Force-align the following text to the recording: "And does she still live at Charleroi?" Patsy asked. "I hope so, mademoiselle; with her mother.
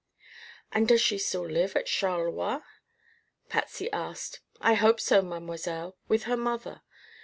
"And 0.71 0.87
does 0.87 0.99
she 0.99 1.19
still 1.19 1.47
live 1.47 1.75
at 1.75 1.85
Charleroi?" 1.85 2.63
Patsy 3.49 3.91
asked. 3.91 4.39
"I 4.59 4.73
hope 4.73 4.99
so, 4.99 5.21
mademoiselle; 5.21 5.95
with 6.07 6.23
her 6.23 6.37
mother. 6.37 6.81